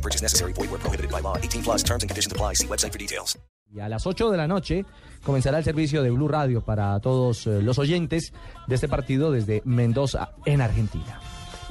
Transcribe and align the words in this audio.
No 0.00 0.02
purchase 0.02 0.22
necessary. 0.22 0.54
Void 0.54 0.70
where 0.70 0.80
prohibited 0.80 1.10
by 1.10 1.20
law. 1.20 1.36
18 1.36 1.62
plus 1.62 1.82
terms 1.84 2.02
and 2.02 2.08
conditions 2.08 2.32
apply. 2.32 2.54
See 2.54 2.66
website 2.66 2.92
for 2.92 2.98
details. 2.98 3.38
Y 3.72 3.80
a 3.80 3.88
las 3.88 4.06
8 4.06 4.30
de 4.30 4.36
la 4.36 4.48
noche 4.48 4.84
comenzará 5.22 5.58
el 5.58 5.64
servicio 5.64 6.02
de 6.02 6.10
Blue 6.10 6.26
Radio 6.26 6.60
para 6.62 6.98
todos 7.00 7.46
eh, 7.46 7.62
los 7.62 7.78
oyentes 7.78 8.32
de 8.66 8.74
este 8.74 8.88
partido 8.88 9.30
desde 9.30 9.62
Mendoza, 9.64 10.30
en 10.44 10.60
Argentina. 10.60 11.20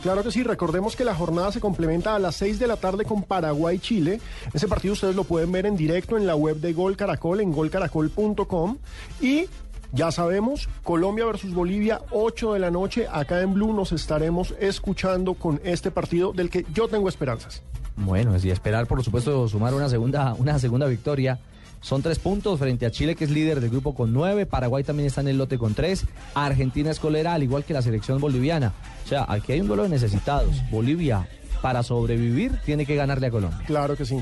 Claro 0.02 0.24
que 0.24 0.32
sí, 0.32 0.44
recordemos 0.44 0.96
que 0.96 1.04
la 1.04 1.14
jornada 1.14 1.52
se 1.52 1.60
complementa 1.60 2.16
a 2.16 2.20
las 2.20 2.36
6 2.36 2.58
de 2.58 2.68
la 2.68 2.78
tarde 2.78 3.04
con 3.04 3.24
Paraguay-Chile. 3.24 4.22
Ese 4.54 4.68
partido 4.70 4.94
ustedes 4.94 5.16
lo 5.16 5.26
pueden 5.26 5.52
ver 5.52 5.66
en 5.66 5.76
directo 5.76 6.16
en 6.16 6.26
la 6.26 6.38
web 6.38 6.58
de 6.58 6.72
Gol 6.72 6.96
Caracol, 6.96 7.42
en 7.42 7.52
golcaracol.com. 7.52 8.78
Y 9.20 9.48
ya 9.92 10.12
sabemos, 10.12 10.70
Colombia 10.84 11.26
versus 11.26 11.54
Bolivia, 11.54 12.00
8 12.12 12.54
de 12.54 12.60
la 12.60 12.72
noche, 12.72 13.08
acá 13.12 13.42
en 13.42 13.56
Blue 13.56 13.74
nos 13.74 13.92
estaremos 13.92 14.54
escuchando 14.60 15.34
con 15.34 15.60
este 15.66 15.92
partido 15.92 16.32
del 16.32 16.50
que 16.50 16.66
yo 16.74 16.88
tengo 16.88 17.10
esperanzas. 17.10 17.64
Bueno, 18.00 18.36
y 18.42 18.50
esperar, 18.50 18.88
por 18.88 19.04
supuesto, 19.04 19.48
sumar 19.48 19.74
una 19.74 19.90
segunda, 19.90 20.34
una 20.34 20.58
segunda 20.58 20.88
victoria. 20.88 21.40
Son 21.82 22.02
tres 22.02 22.20
puntos 22.20 22.60
frente 22.60 22.86
a 22.86 22.92
Chile, 22.92 23.16
que 23.16 23.24
es 23.24 23.30
líder 23.30 23.62
del 23.62 23.70
grupo 23.70 23.94
con 23.94 24.12
nueve. 24.14 24.46
Paraguay 24.46 24.84
también 24.84 25.08
está 25.08 25.22
en 25.22 25.30
el 25.30 25.38
lote 25.38 25.58
con 25.58 25.74
tres. 25.74 26.06
Argentina 26.34 26.92
es 26.92 27.00
colera, 27.00 27.34
al 27.34 27.44
igual 27.44 27.64
que 27.64 27.74
la 27.74 27.82
selección 27.82 28.20
boliviana. 28.20 28.74
O 29.06 29.08
sea, 29.08 29.26
aquí 29.28 29.54
hay 29.54 29.62
un 29.62 29.68
duelo 29.68 29.84
de 29.84 29.90
necesitados. 29.90 30.56
Bolivia, 30.72 31.28
para 31.62 31.84
sobrevivir, 31.84 32.60
tiene 32.66 32.86
que 32.86 32.96
ganarle 32.96 33.28
a 33.28 33.32
Colombia. 33.32 33.64
Claro 33.66 33.96
que 33.96 34.06
sí. 34.06 34.20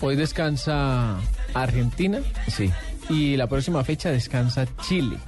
Hoy 0.00 0.16
descansa 0.16 1.16
Argentina. 1.54 2.20
Sí. 2.48 2.70
Y 3.10 3.36
la 3.36 3.46
próxima 3.48 3.82
fecha 3.84 4.10
descansa 4.10 4.66
Chile. 4.80 5.18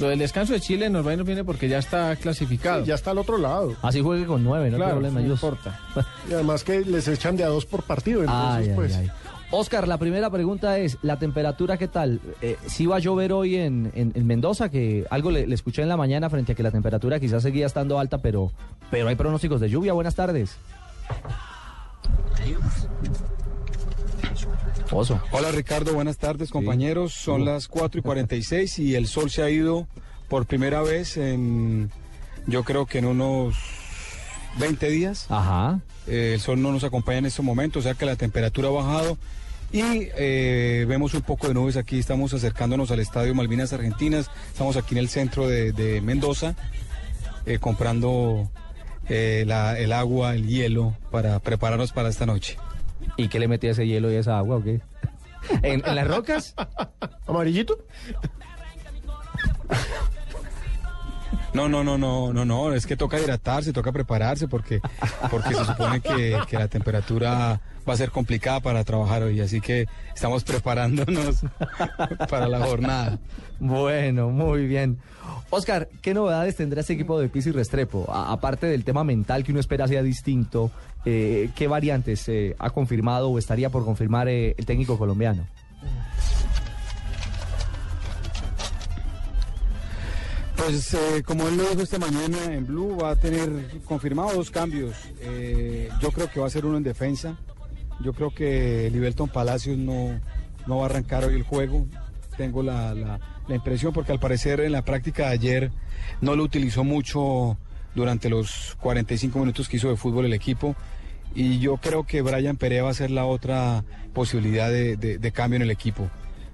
Lo 0.00 0.08
del 0.08 0.18
descanso 0.18 0.52
de 0.54 0.60
Chile 0.60 0.88
nos 0.90 1.06
va 1.06 1.14
y 1.14 1.16
nos 1.16 1.26
viene 1.26 1.44
porque 1.44 1.68
ya 1.68 1.78
está 1.78 2.16
clasificado. 2.16 2.84
Ya 2.84 2.94
está 2.94 3.10
al 3.12 3.18
otro 3.18 3.38
lado. 3.38 3.74
Así 3.82 4.00
juegue 4.00 4.26
con 4.26 4.42
nueve, 4.42 4.70
no 4.70 4.76
hay 4.76 4.80
Claro, 4.80 4.94
problema. 4.96 5.20
no 5.20 5.26
ellos- 5.26 5.42
importa. 5.42 5.78
Y 6.28 6.32
además 6.32 6.64
que 6.64 6.80
les 6.80 7.06
echan 7.08 7.36
de 7.36 7.44
a 7.44 7.48
dos 7.48 7.66
por 7.66 7.82
partido. 7.82 8.20
Entonces, 8.22 8.68
Ay, 8.70 8.74
pues. 8.74 8.96
ay. 8.96 9.10
Oscar, 9.50 9.86
la 9.86 9.98
primera 9.98 10.30
pregunta 10.30 10.78
es, 10.78 10.98
¿la 11.02 11.18
temperatura 11.18 11.76
qué 11.76 11.86
tal? 11.86 12.20
Eh, 12.42 12.56
¿Sí 12.66 12.86
va 12.86 12.96
a 12.96 12.98
llover 12.98 13.32
hoy 13.32 13.56
en, 13.56 13.92
en- 13.94 14.10
en 14.14 14.26
Mendoza? 14.26 14.68
Que 14.68 15.04
algo 15.10 15.30
le, 15.30 15.46
le 15.46 15.54
escuché 15.54 15.82
en 15.82 15.88
la 15.88 15.96
mañana 15.96 16.28
frente 16.30 16.52
a 16.52 16.54
que 16.56 16.62
la 16.64 16.72
temperatura 16.72 17.20
quizás 17.20 17.42
seguía 17.42 17.66
estando 17.66 18.00
alta, 18.00 18.18
pero, 18.18 18.50
pero 18.90 19.06
hay 19.06 19.14
pronósticos 19.14 19.60
de 19.60 19.68
lluvia. 19.70 19.92
Buenas 19.92 20.14
tardes. 20.16 20.56
Hola 25.32 25.50
Ricardo, 25.50 25.92
buenas 25.92 26.18
tardes 26.18 26.50
compañeros. 26.50 27.12
Son 27.14 27.44
las 27.44 27.68
4 27.68 27.98
y 27.98 28.02
46 28.02 28.78
y 28.78 28.94
el 28.94 29.06
sol 29.08 29.30
se 29.30 29.42
ha 29.42 29.50
ido 29.50 29.86
por 30.28 30.46
primera 30.46 30.82
vez 30.82 31.16
en, 31.16 31.90
yo 32.46 32.62
creo 32.64 32.86
que 32.86 32.98
en 32.98 33.06
unos 33.06 33.56
20 34.58 34.88
días. 34.90 35.26
Ajá. 35.30 35.80
Eh, 36.06 36.32
el 36.34 36.40
sol 36.40 36.62
no 36.62 36.70
nos 36.70 36.84
acompaña 36.84 37.18
en 37.18 37.26
estos 37.26 37.44
momentos, 37.44 37.80
o 37.80 37.82
sea 37.82 37.94
que 37.94 38.06
la 38.06 38.16
temperatura 38.16 38.68
ha 38.68 38.72
bajado 38.72 39.18
y 39.72 39.80
eh, 39.82 40.84
vemos 40.88 41.14
un 41.14 41.22
poco 41.22 41.48
de 41.48 41.54
nubes 41.54 41.76
aquí. 41.76 41.98
Estamos 41.98 42.32
acercándonos 42.32 42.90
al 42.92 43.00
Estadio 43.00 43.34
Malvinas 43.34 43.72
Argentinas. 43.72 44.30
Estamos 44.52 44.76
aquí 44.76 44.94
en 44.94 44.98
el 44.98 45.08
centro 45.08 45.48
de, 45.48 45.72
de 45.72 46.00
Mendoza 46.02 46.54
eh, 47.46 47.58
comprando 47.58 48.48
la- 49.08 49.78
el 49.78 49.92
agua, 49.92 50.34
el 50.34 50.46
hielo 50.46 50.96
para 51.10 51.40
prepararnos 51.40 51.90
para 51.92 52.08
esta 52.08 52.26
noche. 52.26 52.56
¿Y 53.16 53.28
qué 53.28 53.38
le 53.38 53.48
metí 53.48 53.68
a 53.68 53.72
ese 53.72 53.86
hielo 53.86 54.10
y 54.10 54.16
esa 54.16 54.38
agua 54.38 54.56
o 54.56 54.62
qué? 54.62 54.80
¿En, 55.62 55.82
en 55.86 55.94
las 55.94 56.06
rocas? 56.06 56.54
¿Amarillito? 57.26 57.78
No, 61.52 61.68
no, 61.68 61.84
no, 61.84 61.96
no, 61.96 62.32
no, 62.32 62.44
no, 62.44 62.72
es 62.74 62.84
que 62.84 62.96
toca 62.96 63.18
hidratarse, 63.20 63.72
toca 63.72 63.92
prepararse 63.92 64.48
porque, 64.48 64.80
porque 65.30 65.54
se 65.54 65.64
supone 65.64 66.00
que, 66.00 66.36
que 66.48 66.58
la 66.58 66.66
temperatura 66.66 67.60
va 67.88 67.94
a 67.94 67.96
ser 67.96 68.10
complicada 68.10 68.60
para 68.60 68.82
trabajar 68.84 69.22
hoy, 69.22 69.40
así 69.40 69.60
que 69.60 69.86
estamos 70.14 70.44
preparándonos 70.44 71.40
para 72.30 72.48
la 72.48 72.60
jornada. 72.66 73.18
Bueno, 73.60 74.30
muy 74.30 74.66
bien. 74.66 74.98
Oscar, 75.50 75.88
¿qué 76.02 76.14
novedades 76.14 76.56
tendrá 76.56 76.80
este 76.80 76.94
equipo 76.94 77.18
de 77.20 77.28
Pizzi 77.28 77.50
Restrepo? 77.52 78.06
A- 78.10 78.32
aparte 78.32 78.66
del 78.66 78.84
tema 78.84 79.04
mental 79.04 79.44
que 79.44 79.52
uno 79.52 79.60
espera 79.60 79.86
sea 79.86 80.02
distinto, 80.02 80.70
eh, 81.04 81.50
¿qué 81.54 81.68
variantes 81.68 82.28
eh, 82.28 82.56
ha 82.58 82.70
confirmado 82.70 83.28
o 83.30 83.38
estaría 83.38 83.70
por 83.70 83.84
confirmar 83.84 84.28
eh, 84.28 84.54
el 84.58 84.66
técnico 84.66 84.98
colombiano? 84.98 85.46
Pues 90.56 90.94
eh, 90.94 91.22
como 91.24 91.48
él 91.48 91.56
lo 91.56 91.64
dijo 91.70 91.82
esta 91.82 91.98
mañana 91.98 92.44
en 92.54 92.64
Blue, 92.66 92.96
va 92.96 93.10
a 93.10 93.16
tener 93.16 93.50
confirmado 93.84 94.34
dos 94.34 94.50
cambios. 94.50 94.94
Eh, 95.20 95.88
yo 96.00 96.10
creo 96.12 96.30
que 96.30 96.40
va 96.40 96.46
a 96.46 96.50
ser 96.50 96.64
uno 96.64 96.76
en 96.76 96.84
defensa. 96.84 97.36
Yo 98.00 98.12
creo 98.12 98.30
que 98.34 98.90
Liberton 98.92 99.28
Palacios 99.28 99.78
no, 99.78 100.20
no 100.66 100.78
va 100.78 100.82
a 100.84 100.86
arrancar 100.86 101.24
hoy 101.24 101.34
el 101.34 101.42
juego. 101.42 101.86
Tengo 102.36 102.62
la, 102.62 102.94
la- 102.94 103.20
impresión 103.54 103.92
porque 103.92 104.10
al 104.10 104.18
parecer 104.18 104.60
en 104.60 104.72
la 104.72 104.82
práctica 104.84 105.26
de 105.26 105.32
ayer 105.34 105.70
no 106.20 106.34
lo 106.34 106.42
utilizó 106.42 106.82
mucho 106.82 107.56
durante 107.94 108.28
los 108.30 108.76
45 108.80 109.38
minutos 109.38 109.68
que 109.68 109.76
hizo 109.76 109.88
de 109.90 109.96
fútbol 109.96 110.24
el 110.24 110.32
equipo. 110.32 110.74
Y 111.34 111.58
yo 111.58 111.76
creo 111.76 112.04
que 112.04 112.22
Brian 112.22 112.56
Perea 112.56 112.82
va 112.84 112.90
a 112.90 112.94
ser 112.94 113.10
la 113.10 113.24
otra 113.26 113.84
posibilidad 114.12 114.70
de, 114.70 114.96
de- 114.96 115.18
cambio 115.32 115.56
en 115.56 115.62
el 115.62 115.70
equipo. 115.70 116.08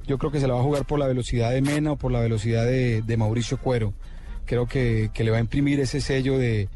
Yo 0.07 0.19
creo 0.19 0.31
que 0.33 0.41
se 0.41 0.49
la 0.49 0.55
va 0.55 0.61
a 0.61 0.65
jugar 0.65 0.85
por 0.87 0.99
la 0.99 1.07
velocidad 1.07 1.51
de 1.53 1.63
Mena 1.63 1.93
o 1.93 1.97
por 1.97 2.11
la 2.13 2.21
velocidad 2.21 2.65
de, 2.67 3.03
Mauricio 3.17 3.59
Cuero. 3.59 3.93
Creo 4.47 4.67
que, 4.67 5.11
que 5.15 5.23
le 5.23 5.31
va 5.31 5.37
a 5.37 5.41
imprimir 5.41 5.79
ese 5.81 6.01
sello 6.01 6.39
de- 6.39 6.69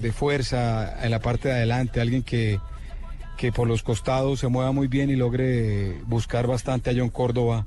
de 0.00 0.12
fuerza 0.12 1.04
en 1.04 1.10
la 1.10 1.20
parte 1.20 1.48
de 1.48 1.54
adelante, 1.54 2.00
alguien 2.00 2.22
que, 2.22 2.58
que 3.36 3.52
por 3.52 3.66
los 3.68 3.82
costados 3.82 4.40
se 4.40 4.48
mueva 4.48 4.72
muy 4.72 4.86
bien 4.88 5.10
y 5.10 5.16
logre 5.16 5.98
buscar 6.06 6.46
bastante 6.46 6.90
a 6.90 6.94
John 6.96 7.10
Córdoba 7.10 7.66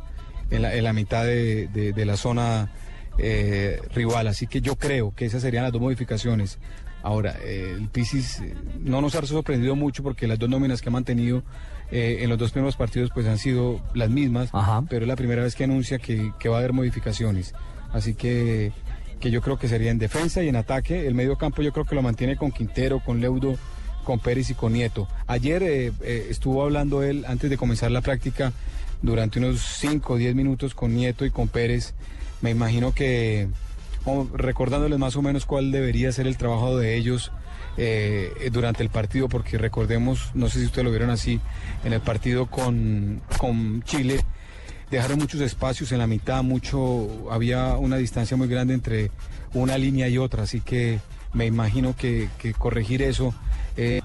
en 0.49 0.61
la, 0.61 0.75
en 0.75 0.83
la 0.83 0.93
mitad 0.93 1.25
de, 1.25 1.67
de- 1.67 1.93
de 1.93 2.05
la 2.05 2.15
zona 2.17 2.71
eh, 3.17 3.81
rival. 3.93 4.27
Así 4.27 4.47
que 4.47 4.61
yo 4.61 4.75
creo 4.75 5.13
que 5.15 5.25
esas 5.25 5.41
serían 5.41 5.63
las 5.63 5.73
dos 5.73 5.81
modificaciones. 5.81 6.57
Ahora, 7.03 7.35
eh, 7.43 7.75
el 7.77 7.87
Pisis 7.89 8.39
eh, 8.41 8.53
no 8.79 9.01
nos 9.01 9.15
ha 9.15 9.25
sorprendido 9.25 9.75
mucho 9.75 10.03
porque 10.03 10.27
las 10.27 10.39
dos 10.39 10.49
nóminas 10.49 10.81
que 10.81 10.89
ha 10.89 10.91
mantenido 10.91 11.43
eh, 11.91 12.17
en 12.21 12.29
los 12.29 12.37
dos 12.37 12.51
primeros 12.51 12.75
partidos 12.75 13.11
pues 13.13 13.27
han 13.27 13.37
sido 13.37 13.79
las 13.93 14.09
mismas, 14.09 14.49
Ajá. 14.53 14.83
pero 14.89 15.03
es 15.05 15.07
la 15.07 15.15
primera 15.15 15.43
vez 15.43 15.55
que 15.55 15.63
anuncia 15.63 15.99
que, 15.99 16.33
que 16.39 16.49
va 16.49 16.55
a 16.57 16.59
haber 16.59 16.73
modificaciones. 16.73 17.53
Así 17.93 18.13
que, 18.13 18.71
que 19.19 19.31
yo 19.31 19.41
creo 19.41 19.57
que 19.57 19.67
sería 19.67 19.91
en 19.91 19.99
defensa 19.99 20.43
y 20.43 20.49
en 20.49 20.55
ataque. 20.57 21.07
El 21.07 21.13
medio 21.15 21.37
campo 21.37 21.61
yo 21.61 21.71
creo 21.71 21.85
que 21.85 21.95
lo 21.95 22.01
mantiene 22.01 22.35
con 22.35 22.51
Quintero, 22.51 22.99
con 23.03 23.21
Leudo, 23.21 23.55
con 24.07 24.19
Pérez 24.19 24.49
y 24.49 24.53
con 24.53 24.71
Nieto. 24.71 25.05
Ayer 25.27 25.61
eh, 25.63 25.91
eh, 26.01 26.27
estuvo 26.29 26.63
hablando 26.63 27.03
él 27.03 27.25
antes 27.27 27.49
de 27.49 27.57
comenzar 27.57 27.91
la 27.91 27.99
práctica 27.99 28.53
durante 29.01 29.39
unos 29.39 29.59
5 29.59 30.13
o 30.13 30.15
10 30.15 30.33
minutos 30.33 30.73
con 30.73 30.95
Nieto 30.95 31.25
y 31.25 31.29
con 31.29 31.49
Pérez. 31.49 31.93
Me 32.39 32.51
imagino 32.51 32.93
que 32.93 33.49
o 34.05 34.25
recordándoles 34.33 34.97
más 34.97 35.17
o 35.17 35.21
menos 35.21 35.45
cuál 35.45 35.73
debería 35.73 36.09
ser 36.13 36.25
el 36.25 36.37
trabajo 36.37 36.77
de 36.77 36.95
ellos 36.95 37.33
eh, 37.75 38.49
durante 38.53 38.81
el 38.81 38.89
partido, 38.89 39.27
porque 39.27 39.57
recordemos, 39.57 40.31
no 40.33 40.47
sé 40.47 40.59
si 40.59 40.67
ustedes 40.67 40.85
lo 40.85 40.91
vieron 40.91 41.09
así, 41.09 41.41
en 41.83 41.91
el 41.91 41.99
partido 41.99 42.45
con, 42.45 43.21
con 43.37 43.83
Chile, 43.83 44.23
dejaron 44.89 45.19
muchos 45.19 45.41
espacios 45.41 45.91
en 45.91 45.97
la 45.97 46.07
mitad, 46.07 46.43
mucho, 46.43 47.29
había 47.29 47.75
una 47.75 47.97
distancia 47.97 48.37
muy 48.37 48.47
grande 48.47 48.73
entre 48.73 49.11
una 49.53 49.77
línea 49.77 50.07
y 50.07 50.17
otra, 50.17 50.43
así 50.43 50.61
que 50.61 51.01
me 51.33 51.45
imagino 51.45 51.95
que, 51.95 52.29
que 52.39 52.53
corregir 52.53 53.01
eso. 53.01 53.33
eh, 53.75 54.01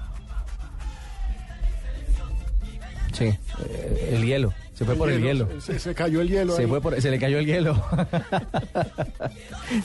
Sí, 3.13 3.25
eh, 3.25 4.09
el 4.13 4.25
hielo. 4.25 4.53
Se 4.73 4.85
fue 4.85 4.95
por 4.95 5.07
el 5.11 5.21
hielo. 5.21 5.47
Se, 5.61 5.77
se 5.77 5.93
cayó 5.93 6.19
el 6.21 6.29
hielo. 6.29 6.55
Se, 6.55 6.63
ahí. 6.63 6.67
fue 6.67 6.81
por- 6.81 6.99
se 6.99 7.11
le 7.11 7.19
cayó 7.19 7.37
el 7.37 7.45
hielo. 7.45 7.75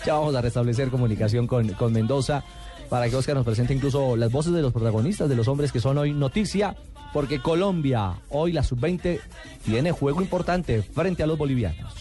ya 0.07 0.15
vamos 0.15 0.35
a 0.35 0.41
restablecer 0.41 0.89
comunicación 0.89 1.47
con, 1.47 1.69
con 1.75 1.93
Mendoza 1.93 2.43
para 2.89 3.07
que 3.11 3.17
Oscar 3.17 3.37
nos 3.37 3.45
presente 3.45 3.75
incluso 3.75 4.17
las 4.17 4.33
voces 4.33 4.55
de 4.55 4.63
los 4.63 4.73
protagonistas, 4.73 5.29
de 5.29 5.37
los 5.37 5.47
hombres 5.47 5.73
que 5.73 5.81
son 5.81 5.99
hoy 5.99 6.15
noticia, 6.15 6.75
porque 7.13 7.39
Colombia, 7.39 8.15
hoy 8.31 8.53
la 8.53 8.63
sub-20, 8.63 9.21
tiene 9.63 9.93
juego 9.93 10.23
importante 10.23 10.81
frente 10.81 11.23
a 11.23 11.27
los 11.27 11.37
bolivianos. 11.37 11.98